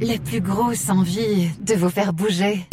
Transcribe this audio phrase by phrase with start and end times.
[0.00, 2.66] la plus grosse envie de vous faire bouger.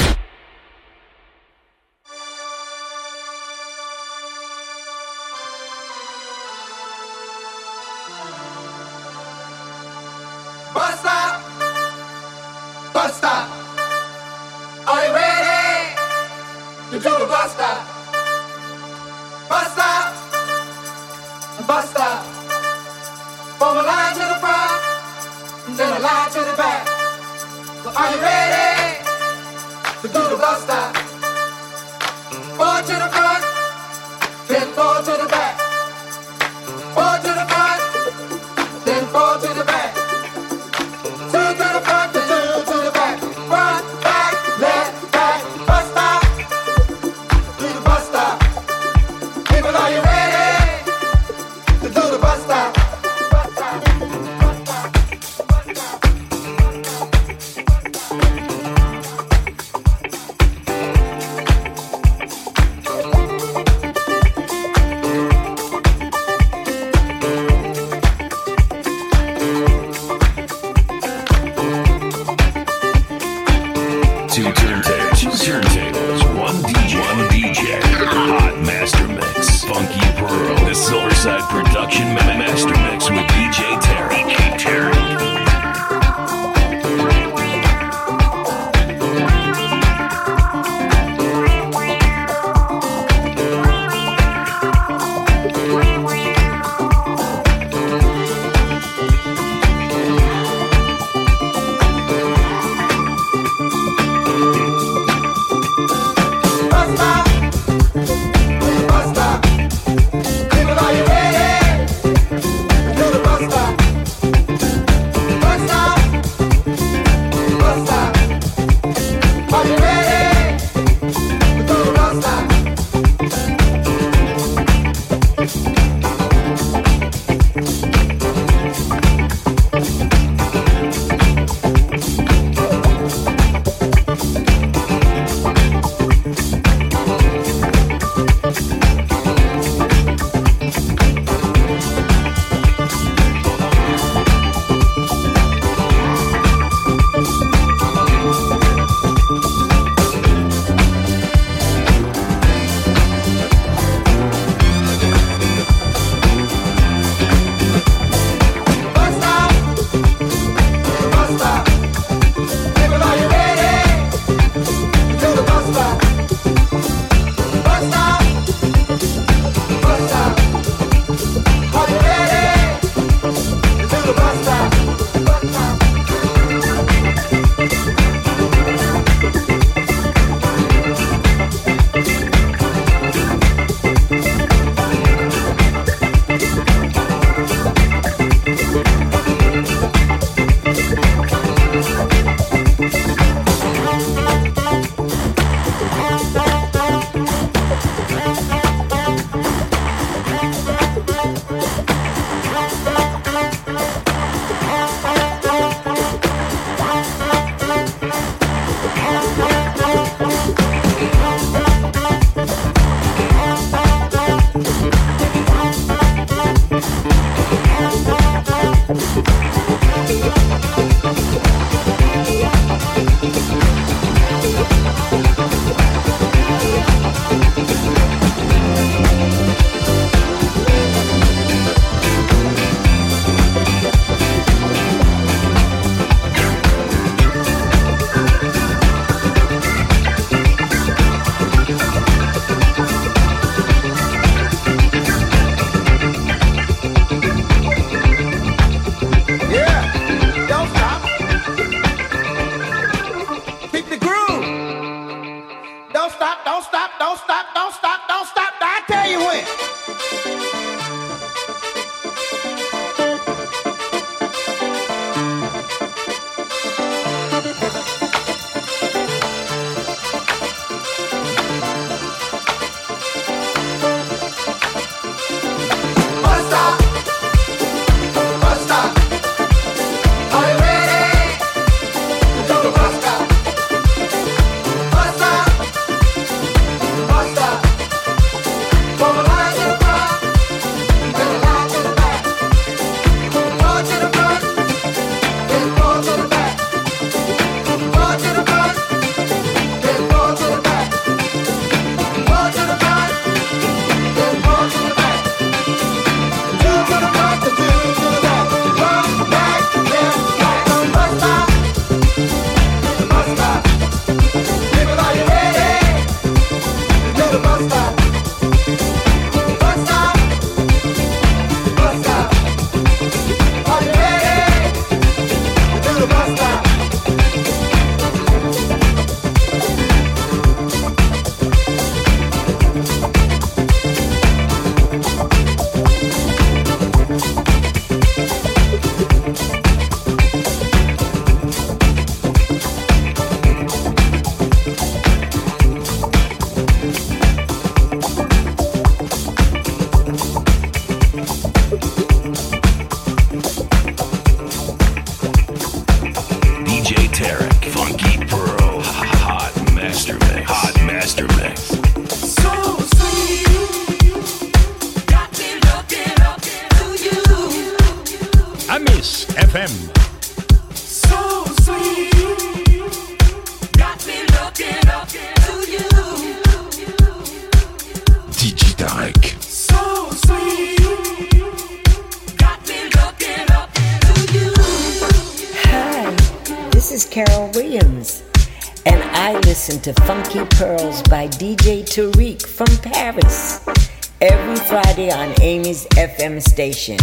[395.15, 396.97] on Amy's FM station.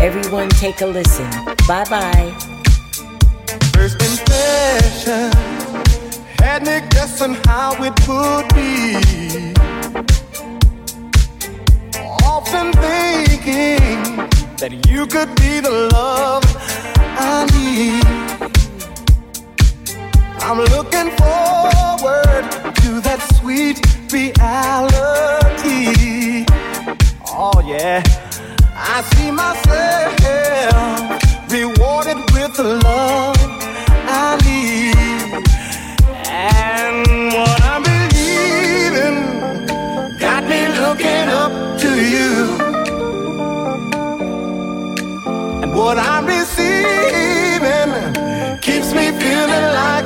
[0.00, 1.28] Everyone, take a listen.
[1.66, 2.30] Bye bye.
[3.72, 5.32] First impression
[6.38, 8.96] had me guessing how it would be.
[12.24, 14.28] Often thinking
[14.60, 16.44] that you could be the love
[17.18, 18.04] I need.
[20.42, 22.44] I'm looking forward
[22.82, 23.78] to that sweet
[24.12, 25.18] reality.
[27.40, 28.02] Oh, yeah.
[28.74, 30.18] I see myself
[31.48, 33.36] rewarded with the love
[34.10, 34.96] I need,
[36.26, 39.18] And what I'm believing
[40.18, 42.58] got me looking up to you.
[45.62, 47.92] And what I'm receiving
[48.60, 49.97] keeps me feeling like.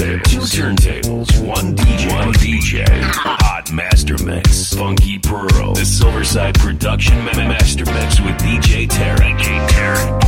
[0.00, 7.84] Two turntables, one DJ, one DJ, hot master mix, funky pearl, the Silverside production master
[7.84, 9.34] mix with DJ Terry.
[9.34, 10.20] DJ Terry.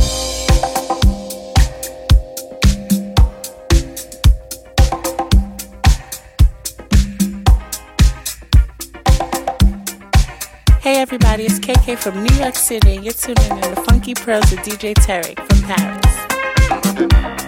[10.81, 14.51] Hey everybody, it's KK from New York City, and you're tuning in to Funky Pearls
[14.51, 17.42] with DJ Tarek from Paris.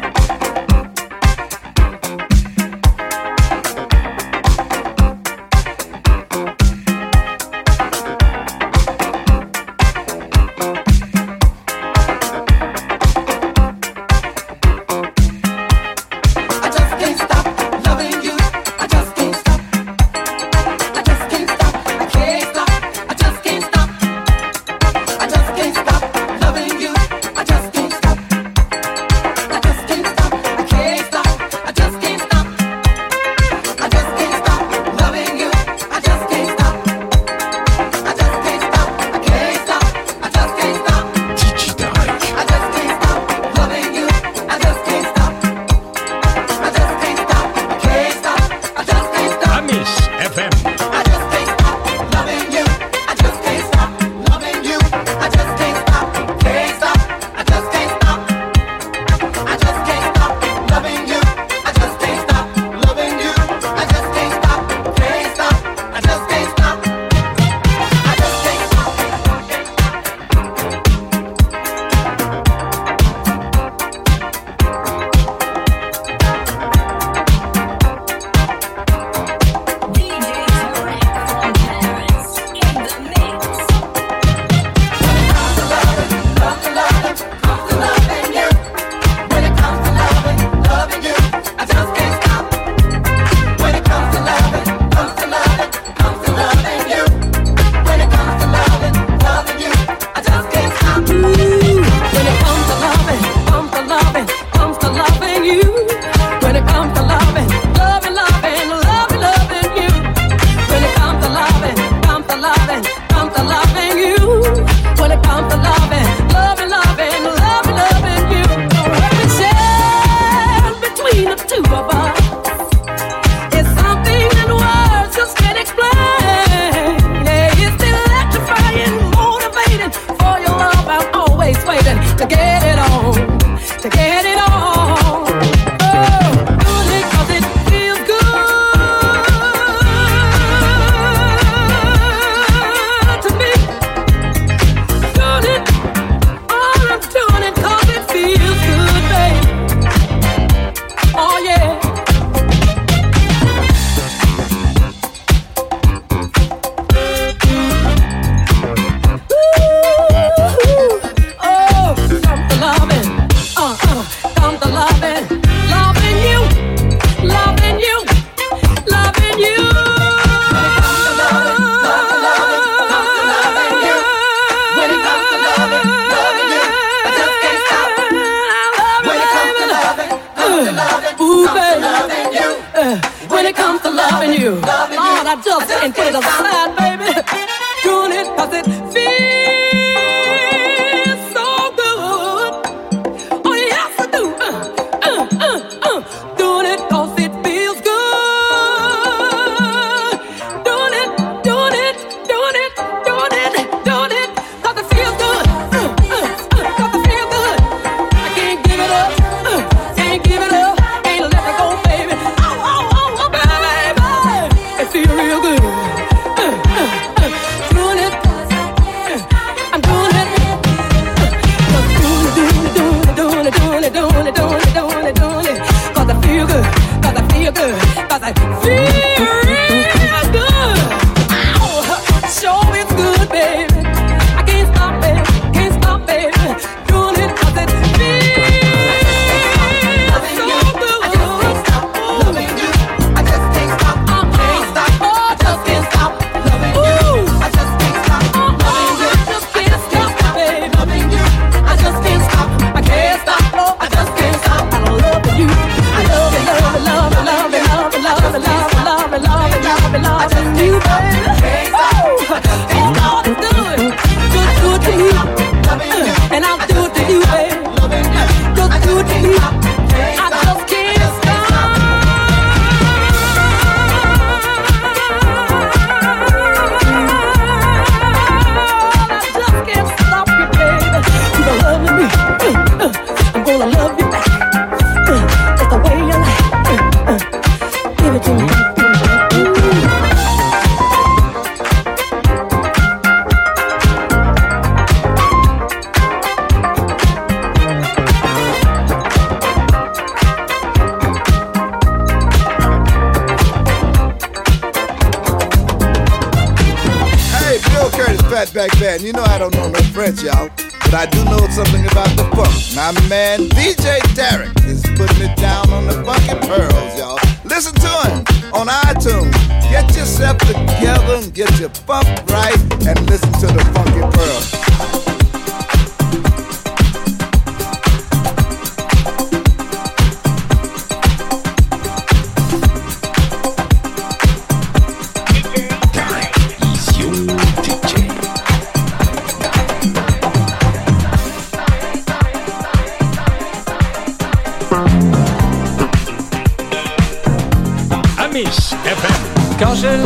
[349.57, 350.04] 高山。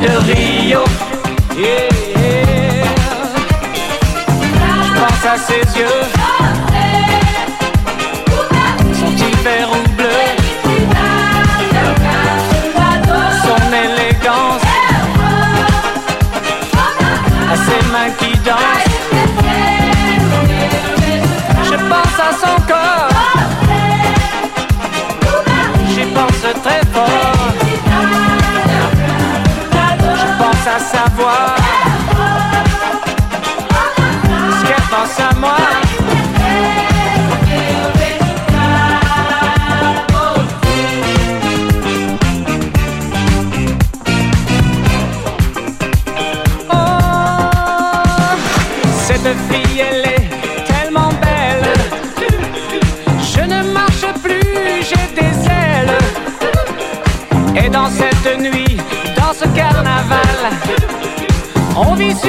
[0.00, 0.84] de Rio.
[1.56, 1.88] Yeah.
[4.84, 5.97] Je pense à ses yeux.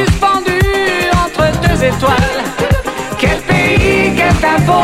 [0.05, 0.59] suspendu
[1.23, 2.43] entre deux étoiles.
[3.17, 4.83] Quel pays, quel tableau,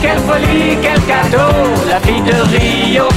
[0.00, 1.52] quelle folie, quel cadeau,
[1.88, 3.08] la vie de Rio.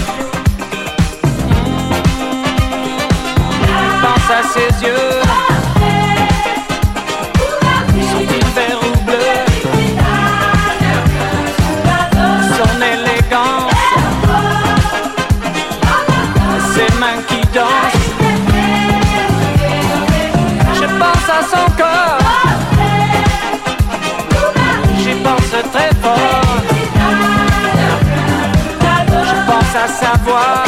[4.01, 5.26] Pense à ses yeux.
[30.07, 30.63] savoir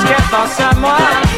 [0.00, 1.29] ce qu'elle pense à moi.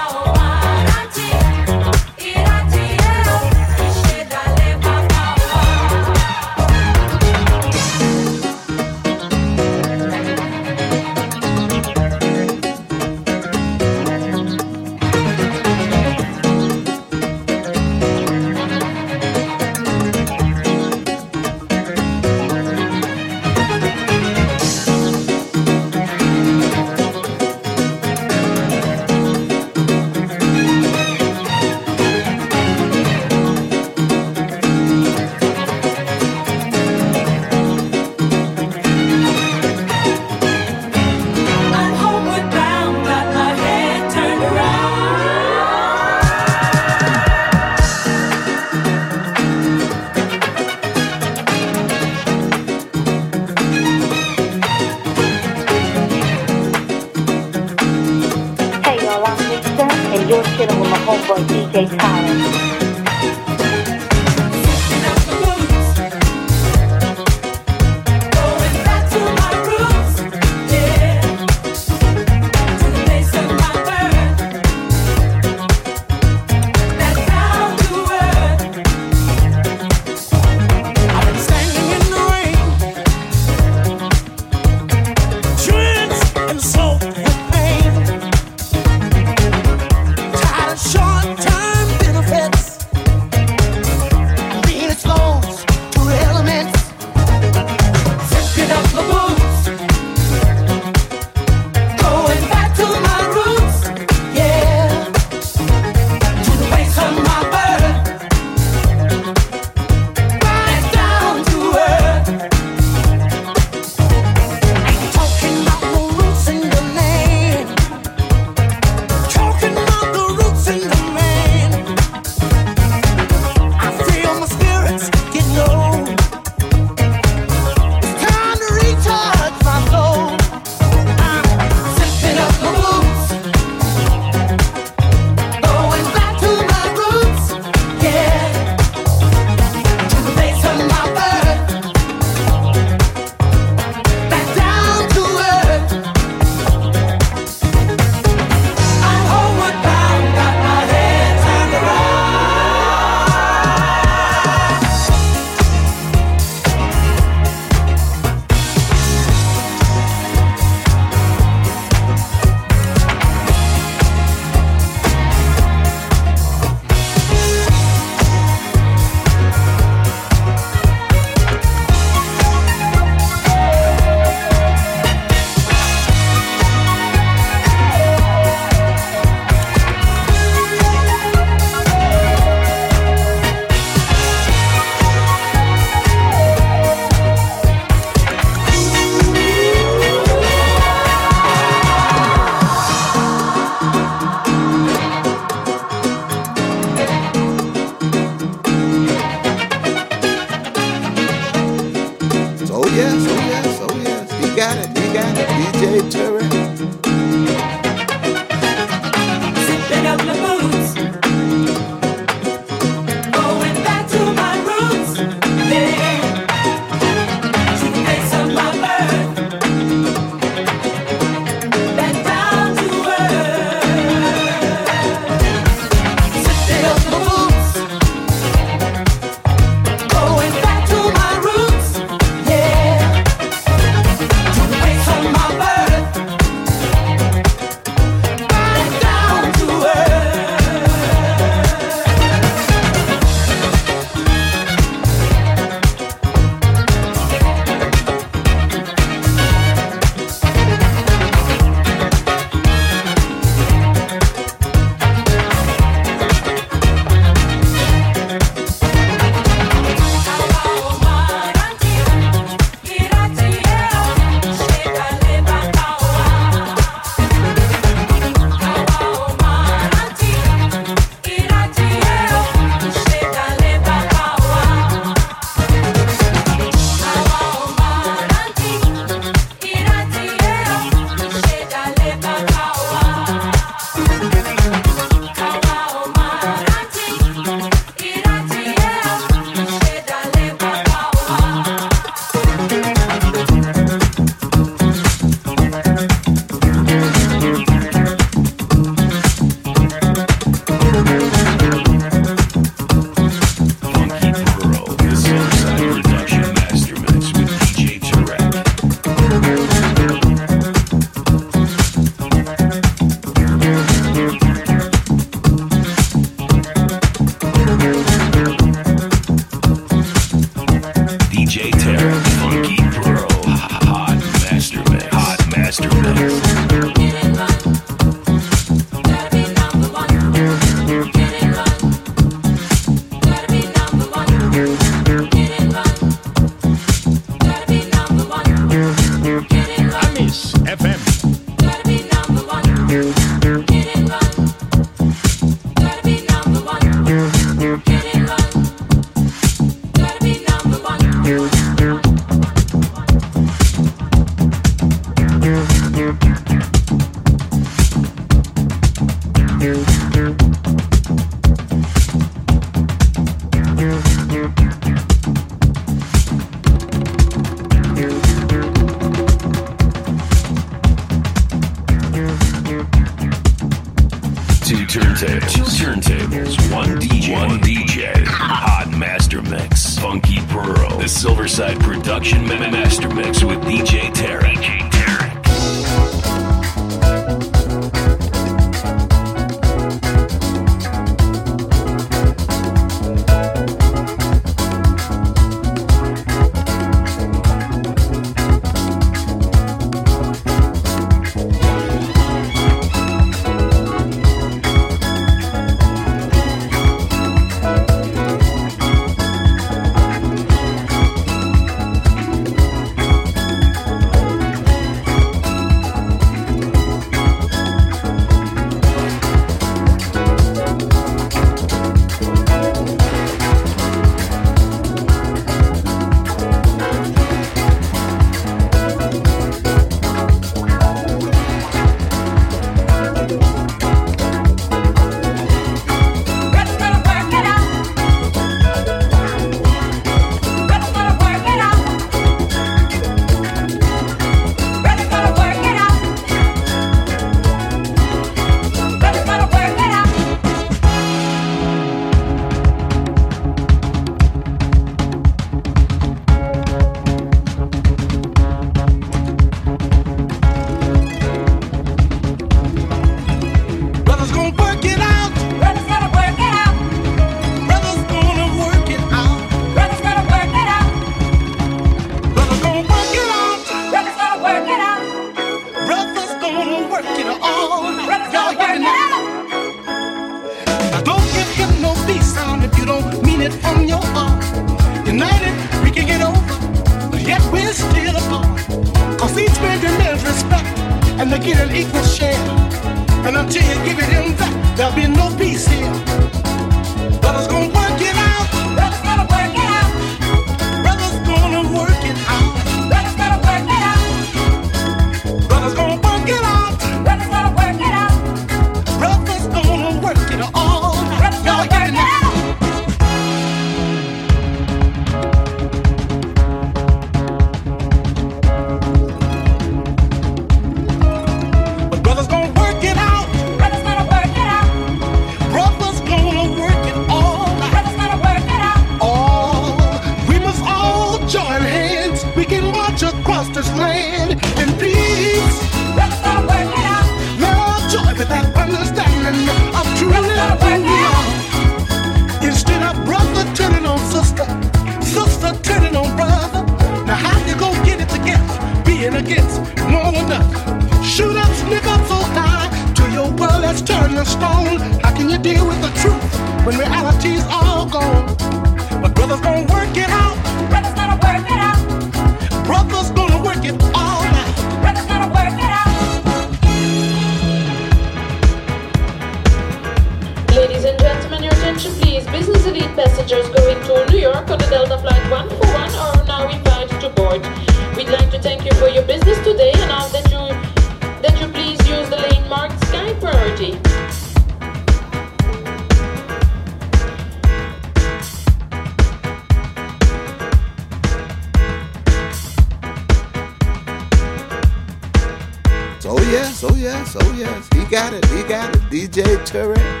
[596.13, 597.69] Oh yes, oh yes, oh yes.
[597.73, 598.81] He got it, he got it.
[598.91, 600.00] DJ Tarek.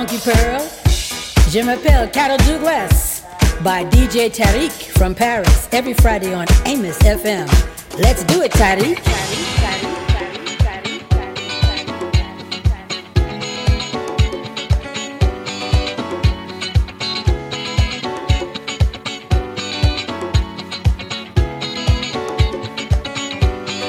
[0.00, 0.62] Funky Pearl.
[1.50, 3.22] Je m'appelle Carol Douglas
[3.62, 7.46] by DJ Tarek from Paris every Friday on Amos FM.
[7.98, 8.96] Let's do it, Tarek.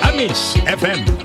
[0.03, 1.20] Amis FM.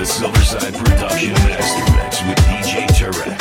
[0.00, 3.39] The Silverside Production Master Mix with DJ Tarek.